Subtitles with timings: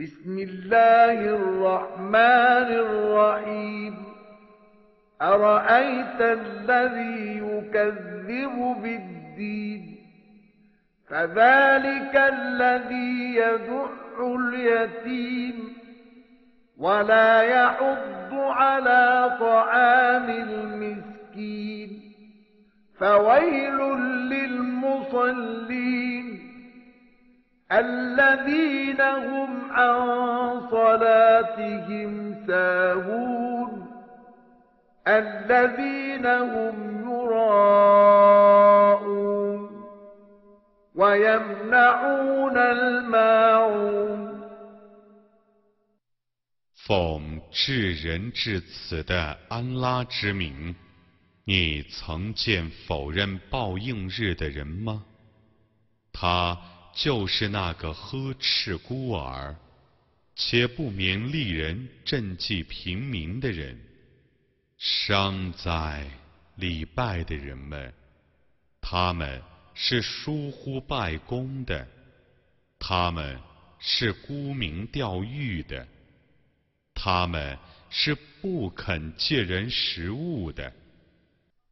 [0.00, 4.04] بسم الله الرحمن الرحيم.
[5.22, 9.96] أرأيت الذي يكذب بالدين؟
[11.08, 13.86] فذلك الذي يدع
[14.20, 15.76] اليتيم.
[16.78, 22.00] ولا يحض على طعام المسكين.
[22.98, 23.78] فويل
[24.30, 25.85] للمصلين.
[27.71, 33.87] الذين هم عن صلاتهم ساهون
[35.07, 38.41] الذين هم يراءون
[40.95, 44.31] ويمنعون الماعون
[46.87, 50.75] 奉至仁至此的安拉之名，
[51.45, 55.05] 你曾见否认报应日的人吗？
[56.11, 56.57] 他
[56.96, 59.54] 就是那个呵斥孤儿，
[60.34, 63.78] 且不勉励人赈济平民的人。
[64.78, 66.08] 伤哉
[66.54, 67.92] 礼拜的人们，
[68.80, 69.42] 他们
[69.74, 71.86] 是疏忽拜功的，
[72.78, 73.38] 他们
[73.78, 75.86] 是沽名钓誉的。
[76.94, 77.58] 他们
[77.90, 80.72] 是不肯借人食物的。